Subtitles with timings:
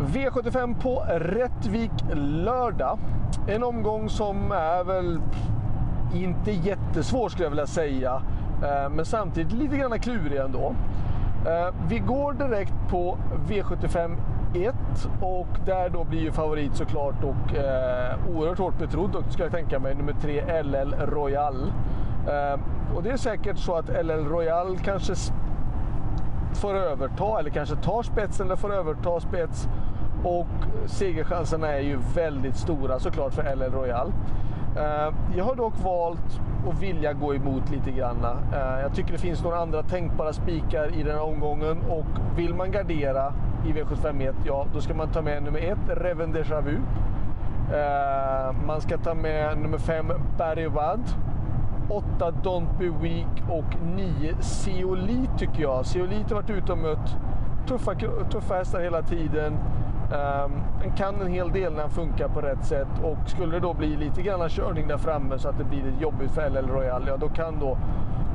[0.00, 2.98] V75 på Rättvik lördag.
[3.46, 5.20] En omgång som är väl
[6.14, 8.22] inte jättesvår skulle jag vilja säga.
[8.62, 10.74] Eh, men samtidigt lite grann klurig ändå.
[11.46, 14.16] Eh, vi går direkt på V75
[14.54, 14.74] 1
[15.20, 19.52] och där då blir ju favorit såklart och eh, oerhört hårt betrodd och ska jag
[19.52, 21.72] tänka mig nummer 3 LL Royal.
[22.94, 25.14] Och det är säkert så att LL Royal kanske
[26.54, 29.68] får överta eller kanske tar spetsen eller får överta spets.
[30.26, 30.46] Och
[30.86, 34.12] segerchanserna är ju väldigt stora såklart för LL Royal.
[34.76, 38.24] Eh, jag har dock valt att vilja gå emot lite grann.
[38.52, 42.54] Eh, jag tycker det finns några andra tänkbara spikar i den här omgången och vill
[42.54, 43.32] man gardera
[43.66, 46.80] i V751, ja då ska man ta med nummer ett, Reven Deja Vu.
[47.72, 50.12] Eh, man ska ta med nummer fem,
[50.74, 51.02] Wadd.
[51.88, 55.86] 8 Don't Be Weak och 9 Seolit tycker jag.
[55.86, 57.16] Seolit har varit ute och mött
[57.66, 57.94] tuffa,
[58.30, 59.58] tuffa hästar hela tiden.
[60.12, 60.52] Ehm,
[60.82, 63.74] den kan en hel del när den funkar på rätt sätt och skulle det då
[63.74, 67.04] bli lite grann körning där framme så att det blir ett jobbigt för LL Royal,
[67.08, 67.78] ja då kan då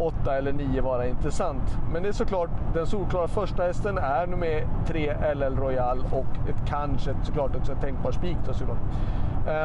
[0.00, 1.78] 8 eller 9 vara intressant.
[1.92, 6.68] Men det är såklart, den solklara första hästen är nummer 3 LL Royal och ett
[6.68, 8.78] kanske såklart också en tänkbar spik då såklart.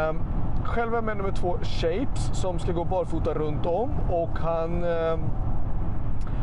[0.10, 0.20] Um,
[0.64, 5.20] själv är med nummer 2 Shapes som ska gå barfota runt om och han um,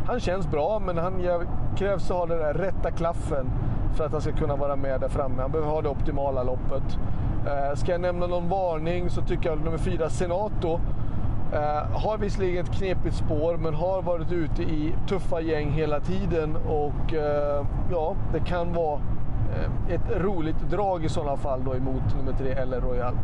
[0.06, 1.22] han känns bra, men han
[1.76, 3.50] krävs att ha den där rätta klaffen
[3.94, 5.42] för att han ska kunna vara med där framme.
[5.42, 6.98] Han behöver ha det optimala loppet.
[7.46, 10.80] Eh, ska jag nämna någon varning så tycker jag nummer fyra Senato
[11.52, 16.56] eh, har visserligen ett knepigt spår men har varit ute i tuffa gäng hela tiden
[16.56, 19.00] och eh, ja, det kan vara
[19.54, 23.14] eh, ett roligt drag i sådana fall då emot nummer tre eller Royal.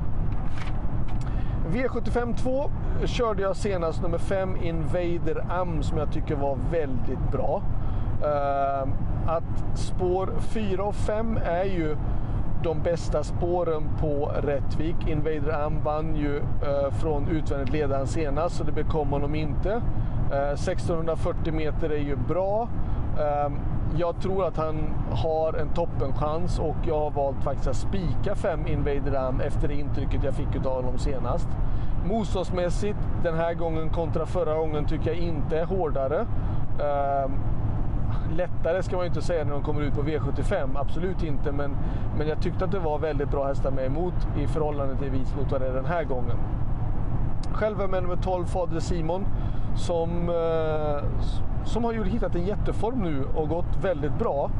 [1.72, 2.70] V75 2
[3.04, 7.62] körde jag senast nummer 5 Invader Am som jag tycker var väldigt bra.
[8.22, 8.88] Eh,
[9.26, 11.96] att spår 4 och 5 är ju
[12.62, 14.96] de bästa spåren på Rättvik.
[15.08, 19.82] Invader Am vann ju eh, från utvändigt ledaren senast så det bekom honom inte.
[20.32, 22.68] Eh, 1640 meter är ju bra.
[23.18, 23.52] Eh,
[23.96, 28.66] jag tror att han har en toppenchans och jag har valt faktiskt att spika 5
[28.66, 31.48] Invader Am efter det intrycket jag fick av honom senast.
[32.04, 36.26] Motståndsmässigt den här gången kontra förra gången tycker jag inte är hårdare.
[36.80, 37.32] Ehm,
[38.36, 41.52] Lättare ska man ju inte säga när de kommer ut på V75, absolut inte.
[41.52, 41.76] Men,
[42.18, 45.52] men jag tyckte att det var väldigt bra hästar med emot i förhållande till mot
[45.52, 46.36] vad det är den här gången.
[47.52, 49.26] Själv är med nummer 12 Fader Simon
[49.76, 51.04] som, eh,
[51.64, 54.50] som har hittat en jätteform nu och gått väldigt bra.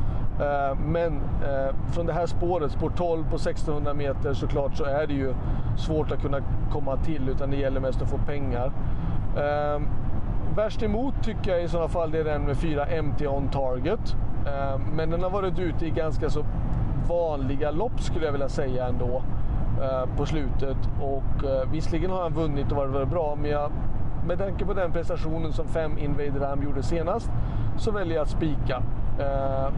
[0.40, 5.06] Eh, men eh, från det här spåret, spår 12 på 1600 meter såklart, så är
[5.06, 5.34] det ju
[5.76, 6.40] svårt att kunna
[6.72, 8.72] komma till utan det gäller mest att få pengar.
[9.36, 9.80] Eh,
[10.56, 14.16] Värst emot tycker jag i sådana fall det är den med 4 MT on target.
[14.46, 16.44] Eh, men den har varit ute i ganska så
[17.08, 19.22] vanliga lopp skulle jag vilja säga ändå
[19.82, 20.76] eh, på slutet.
[21.00, 23.70] Och eh, visserligen har han vunnit och varit väldigt bra men jag,
[24.26, 27.30] med tanke på den prestationen som 5 Invader Ram gjorde senast
[27.78, 28.82] så väljer jag att spika.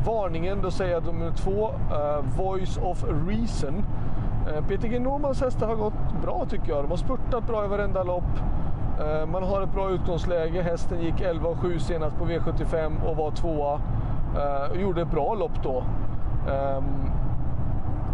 [0.07, 1.71] Varningen, då säger jag nummer två,
[2.37, 3.85] Voice of Reason.
[4.69, 6.85] Peter G Normans hästar har gått bra tycker jag.
[6.85, 8.39] De har spurtat bra i varenda lopp.
[9.03, 10.63] Eh, man har ett bra utgångsläge.
[10.63, 13.81] Hästen gick 11,7 senast på V75 och var tvåa.
[14.37, 15.85] Eh, och gjorde ett bra lopp då.
[16.51, 16.85] Ehm,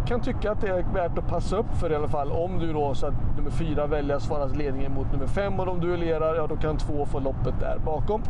[0.07, 2.31] kan tycka att det är värt att passa upp för i alla fall.
[2.31, 5.65] Om du då så att nummer fyra väljer att svara ledningen mot nummer fem och
[5.65, 8.21] de duellerar, ja då kan två få loppet där bakom.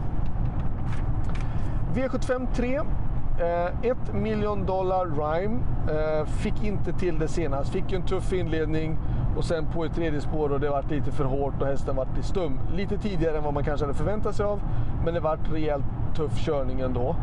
[1.96, 2.76] V75 3.
[2.76, 5.60] Eh, ett miljon dollar Rhyme.
[5.90, 7.70] Eh, fick inte till det senast.
[7.70, 8.98] Fick en tuff inledning
[9.38, 12.18] och sen på ett tredje spår och det vart lite för hårt och hästen vart
[12.18, 12.60] i stum.
[12.74, 14.60] Lite tidigare än vad man kanske hade förväntat sig av.
[15.06, 15.86] Men det vart rejält
[16.16, 17.16] tuff körning ändå.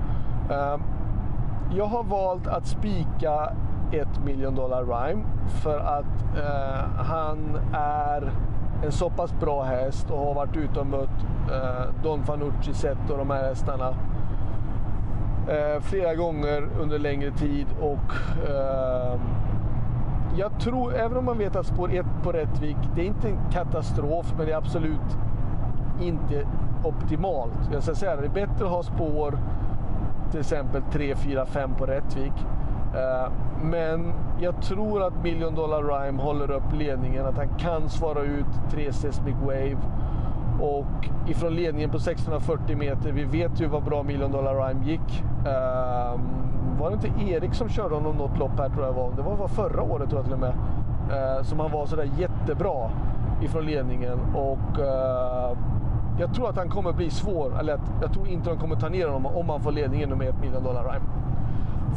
[0.51, 0.83] Ehm,
[1.77, 3.53] jag har valt att spika
[3.93, 5.25] ett miljon dollar Rhyme
[5.63, 8.33] för att eh, han är
[8.85, 13.11] en så pass bra häst och har varit ute och mött eh, Don Fanucci sett
[13.11, 13.95] och de här hästarna
[15.49, 17.67] eh, flera gånger under längre tid.
[17.81, 18.13] Och
[18.51, 19.21] eh,
[20.37, 23.39] jag tror, även om man vet att spår 1 på Rättvik, det är inte en
[23.53, 25.17] katastrof, men det är absolut
[26.01, 26.47] inte
[26.85, 27.71] optimalt.
[27.73, 29.39] Jag ska säga det, är bättre att ha spår
[30.31, 32.33] till exempel 3, 4, 5 på Rättvik.
[32.95, 38.21] Eh, men jag tror att Million Dollar Rhyme håller upp ledningen, att han kan svara
[38.21, 39.79] ut 3 Seismic Wave
[40.61, 45.25] och ifrån ledningen på 640 meter, vi vet ju vad bra Million Dollar Rhyme gick.
[45.39, 46.47] Um,
[46.79, 49.13] var det inte Erik som körde honom något lopp här tror jag var?
[49.17, 50.55] Det var, var förra året tror jag till och med.
[51.11, 52.91] Uh, som han var sådär jättebra
[53.43, 54.19] ifrån ledningen.
[54.35, 55.59] Och uh,
[56.19, 59.07] jag tror att han kommer bli svår, eller jag tror inte de kommer ta ner
[59.07, 61.05] honom om han får ledningen med ett Million Dollar Rhyme.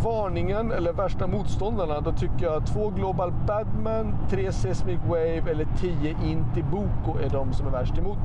[0.04, 6.16] Varningen, eller värsta motståndarna, då tycker jag två Global Badman, tre Seismic Wave eller tio
[6.24, 8.20] Inti Boko är de som är värst emot.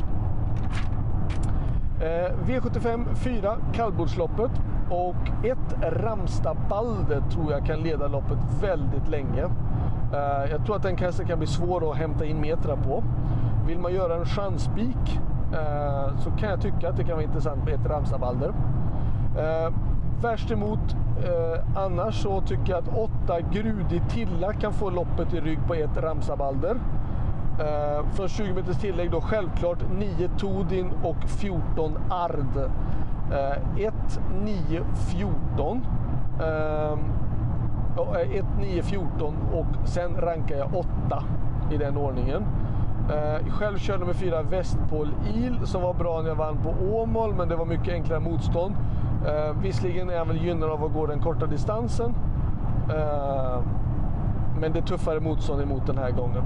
[2.00, 4.50] Eh, V75 4 kallbordsloppet
[4.90, 9.42] och ett Ramsta Balder tror jag kan leda loppet väldigt länge.
[10.12, 13.04] Eh, jag tror att den kanske kan bli svår att hämta in metrar på.
[13.66, 15.20] Vill man göra en chanspik
[15.52, 18.52] eh, så kan jag tycka att det kan vara intressant med ett Ramstabalder.
[19.38, 19.74] Eh,
[20.22, 25.40] värst emot eh, annars så tycker jag att 8 grudig Tilla kan få loppet i
[25.40, 26.76] rygg på ett Ramsabalder.
[27.58, 32.70] Eh, från 20 meters tillägg då självklart 9 Todin och 14 Ard.
[33.32, 33.94] Eh, 1,
[34.44, 35.86] 9, 14.
[36.40, 36.98] Eh,
[38.36, 41.24] 1, 9, 14 och sen rankar jag 8
[41.70, 42.44] i den ordningen.
[43.10, 47.34] Eh, själv körde nummer 4 Westpol Il som var bra när jag vann på Åmål
[47.34, 48.74] men det var mycket enklare motstånd.
[49.26, 52.14] Eh, visserligen är jag väl gynnad av att gå den korta distansen.
[52.90, 53.60] Eh,
[54.60, 56.42] men det är tuffare motstånd emot den här gången.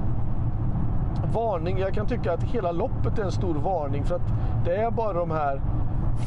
[1.33, 4.31] Varning, jag kan tycka att hela loppet är en stor varning för att
[4.65, 5.61] det är bara de här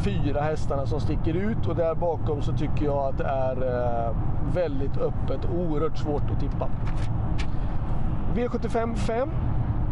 [0.04, 4.16] fyra hästarna som sticker ut och där bakom så tycker jag att det är eh,
[4.54, 6.68] väldigt öppet, oerhört svårt att tippa.
[8.34, 9.30] V75 5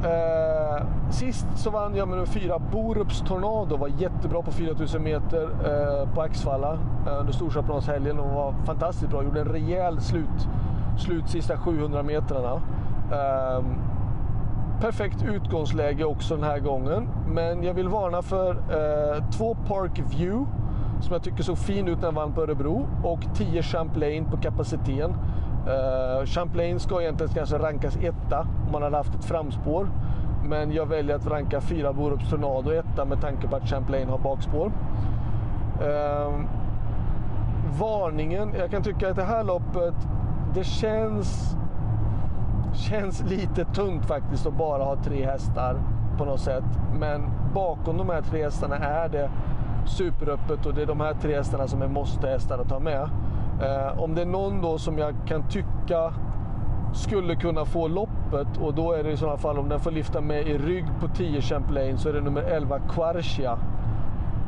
[0.04, 3.76] Eh, sist så vann jag med nummer fyra Borups Tornado.
[3.76, 9.22] Var jättebra på 4000 meter eh, på Axvalla eh, under Storchampionatshelgen och var fantastiskt bra.
[9.22, 10.48] Gjorde en rejäl slut,
[10.98, 12.60] slut sista 700 metrarna.
[13.12, 13.64] Eh,
[14.80, 17.08] perfekt utgångsläge också den här gången.
[17.28, 20.46] Men jag vill varna för eh, två Park View
[21.00, 24.36] som jag tycker såg fin ut när han vann på Örebro och 10 Champlain på
[24.36, 25.14] kapaciteten.
[25.66, 29.88] Eh, Champlain ska egentligen kanske rankas etta om man hade haft ett framspår.
[30.44, 34.18] Men jag väljer att ranka fyra Borups Tornado etta med tanke på att Champlain har
[34.18, 34.72] bakspår.
[35.80, 36.34] Eh,
[37.80, 39.94] varningen, jag kan tycka att det här loppet,
[40.54, 41.56] det känns,
[42.74, 45.76] känns lite tungt faktiskt att bara ha tre hästar
[46.18, 46.64] på något sätt.
[46.98, 49.30] Men bakom de här tre hästarna är det
[49.86, 53.08] superöppet och det är de här tre hästarna som är måste-hästar att ta med.
[53.62, 56.12] Eh, om det är någon då som jag kan tycka
[56.92, 60.20] skulle kunna få loppet och då är det i sådana fall om den får lyfta
[60.20, 63.58] med i rygg på 10 Champlain så är det nummer 11 Quarcia.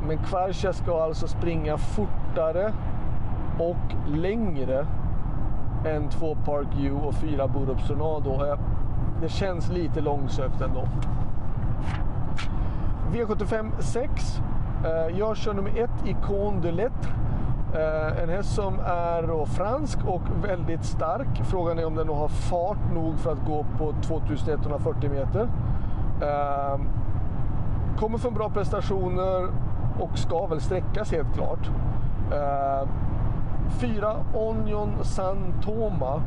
[0.06, 2.72] Men Quarcia ska alltså springa fortare
[3.58, 4.86] och längre
[5.84, 8.46] än 2 Park U och 4 Borup Tornado.
[8.46, 8.58] Eh,
[9.20, 10.88] det känns lite långsökt ändå.
[13.12, 14.40] V75 6.
[14.84, 17.10] Eh, jag kör nummer 1 Icon de Lettre.
[17.74, 21.42] Eh, en häst som är fransk och väldigt stark.
[21.44, 25.48] Frågan är om den har fart nog för att gå på 2140 meter.
[27.98, 29.48] Kommer från bra prestationer
[30.00, 31.70] och ska väl sträckas helt klart.
[33.80, 36.22] Fyra Onion San Toma.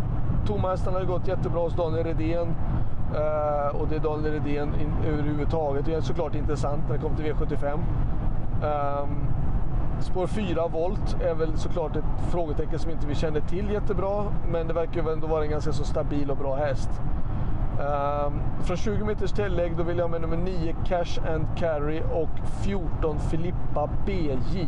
[0.48, 2.56] Tomahästen har gått jättebra hos Daniel Redén.
[3.16, 5.86] Uh, och det är Daniel Redén in, överhuvudtaget.
[5.86, 7.74] Det är såklart intressant när det kommer till V75.
[9.04, 9.28] Um,
[10.00, 14.26] Spår 4 volt är väl såklart ett frågetecken som inte vi känner till jättebra.
[14.52, 16.90] Men det verkar ju ändå vara en ganska så stabil och bra häst.
[17.80, 22.30] Um, från 20 meters tillägg då vill jag med nummer 9 Cash and Carry och
[22.64, 24.68] 14 Filippa BJ.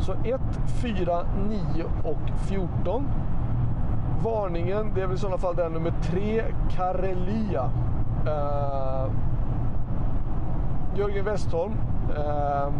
[0.00, 3.08] Så 1, 4, 9 och 14.
[4.24, 7.70] Varningen, det är väl i sådana fall den nummer 3 Karelia.
[8.26, 9.10] Eh,
[10.96, 11.74] Jörgen Westholm.
[12.16, 12.72] Eh,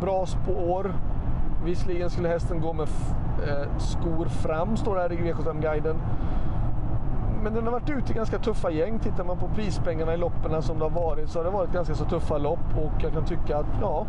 [0.00, 0.94] bra spår.
[1.64, 2.88] Visserligen skulle hästen gå med
[3.48, 5.96] eh, skor fram, står det här i V75-guiden.
[7.42, 8.98] Men den har varit ute i ganska tuffa gäng.
[8.98, 11.94] Tittar man på prispengarna i loppen som det har varit så har det varit ganska
[11.94, 12.76] så tuffa lopp.
[12.76, 14.06] Och jag kan tycka att ja,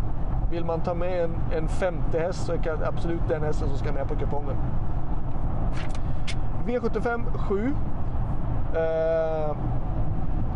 [0.51, 3.77] vill man ta med en, en femte häst så är det absolut den hästen som
[3.77, 4.57] ska med på kupongen.
[6.65, 7.75] V75 7.
[8.75, 9.55] Eh,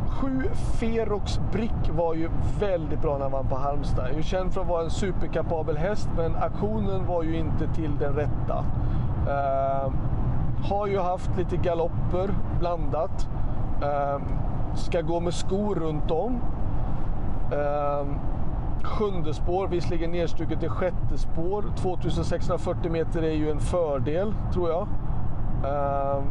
[0.10, 2.30] 7 Ferox Brick var ju
[2.60, 4.10] väldigt bra när han vann på Halmstad.
[4.10, 7.98] Jag är känd för att vara en superkapabel häst, men aktionen var ju inte till
[7.98, 8.66] den rätta.
[9.28, 9.92] Eh,
[10.70, 12.30] har ju haft lite galopper
[12.60, 13.30] blandat.
[13.82, 14.22] Eh,
[14.76, 16.42] ska gå med skor runt om.
[17.52, 18.06] Eh,
[18.84, 21.66] sjunde spår, visserligen nedstruket till sjätte spår.
[21.78, 24.88] 2640 meter är ju en fördel, tror jag.
[25.66, 26.24] Ehm, uh,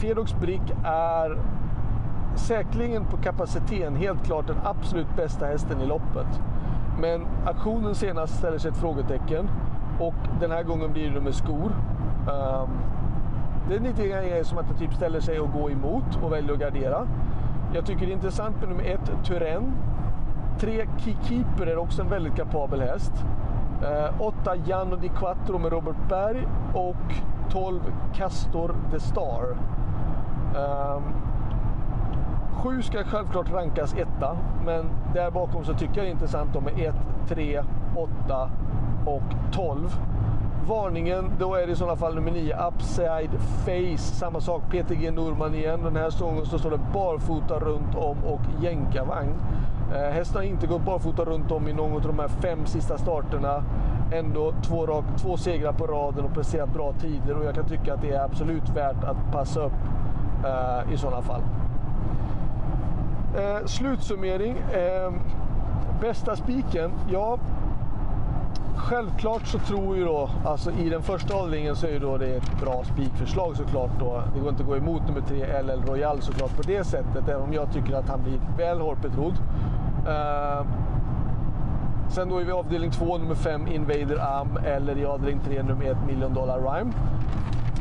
[0.00, 1.38] Ferox Brick är
[2.36, 6.40] säkerligen på kapaciteten helt klart den absolut bästa hästen i loppet.
[7.00, 9.48] Men aktionen senast ställer sig ett frågetecken
[10.00, 11.72] och den här gången blir det med skor.
[12.28, 12.70] Um,
[13.68, 16.52] det är lite grann som att det typ ställer sig och går emot och väljer
[16.52, 17.06] att gardera.
[17.74, 19.72] Jag tycker det är intressant med nummer ett, Turen.
[20.60, 20.86] 3
[21.22, 23.12] Keeper är också en väldigt kapabel häst.
[23.82, 27.14] Eh, 8 Gianno di Quattro med Robert Berg och
[27.50, 27.80] 12
[28.14, 29.56] Castor the Star.
[30.56, 31.02] Um,
[32.62, 36.64] Sju ska självklart rankas etta, men där bakom så tycker jag det är intressant om
[36.64, 36.94] med 1,
[37.28, 37.62] 3,
[37.96, 38.50] 8
[39.06, 39.98] och 12.
[40.68, 44.14] Varningen, då är det i sådana fall nummer 9, Upside Face.
[44.14, 45.80] Samma sak, PTG Norman igen.
[45.82, 49.34] Den här sången så står det barfota runt om och jänkarvagn.
[49.92, 52.98] Eh, Hästen har inte gått barfota runt om i någon av de här fem sista
[52.98, 53.64] starterna.
[54.12, 57.94] Ändå två, rak, två segrar på raden och presterat bra tider och jag kan tycka
[57.94, 59.72] att det är absolut värt att passa upp
[60.44, 61.42] eh, i sådana fall.
[63.36, 64.56] Eh, slutsummering.
[64.56, 65.12] Eh,
[66.00, 66.92] bästa spiken?
[67.10, 67.38] Ja,
[68.76, 72.26] självklart så tror ju då, alltså i den första avdelningen så är ju då det
[72.26, 74.22] ett bra spikförslag såklart då.
[74.34, 77.42] Det går inte att gå emot nummer tre LL Royal såklart på det sättet, även
[77.42, 79.34] om jag tycker att han blir väl hårt betrodd.
[80.06, 80.66] Uh, eh,
[82.08, 85.62] sen då är vi i avdelning 2, nummer 5, Invader Am eller i avdelning 3,
[85.62, 86.92] nummer 1, Million Dollar Rhyme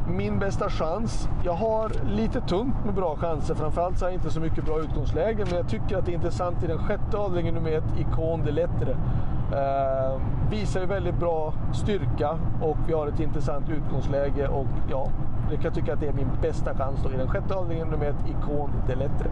[0.07, 1.29] min bästa chans.
[1.43, 3.55] Jag har lite tunt med bra chanser.
[3.55, 5.45] Framförallt så har jag inte så mycket bra utgångsläge.
[5.45, 8.51] Men jag tycker att det är intressant i den sjätte avdelningen nummer ett, Icon de
[8.51, 8.91] Lettre.
[9.51, 14.47] Eh, visar ju väldigt bra styrka och vi har ett intressant utgångsläge.
[14.47, 15.09] Och ja,
[15.51, 18.05] jag kan tycka att det är min bästa chans då i den sjätte avdelningen nummer
[18.05, 19.29] ett, Icon de Lettre.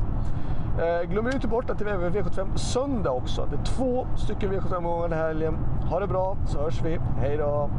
[0.79, 3.47] Eh, glöm inte bort att det är V75 söndag också.
[3.51, 5.57] Det är två stycken V75-omgångar den här helgen.
[5.89, 6.99] Ha det bra så hörs vi.
[7.19, 7.69] Hej då!